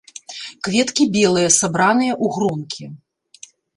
[0.67, 2.85] Кветкі белыя, сабраныя ў гронкі.